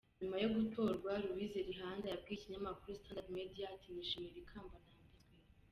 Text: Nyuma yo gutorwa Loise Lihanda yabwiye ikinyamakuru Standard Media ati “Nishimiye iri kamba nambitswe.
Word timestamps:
Nyuma 0.19 0.37
yo 0.43 0.49
gutorwa 0.57 1.11
Loise 1.25 1.59
Lihanda 1.69 2.05
yabwiye 2.09 2.35
ikinyamakuru 2.37 2.97
Standard 2.99 3.27
Media 3.37 3.65
ati 3.75 3.87
“Nishimiye 3.91 4.31
iri 4.33 4.49
kamba 4.51 4.75
nambitswe. 4.77 5.19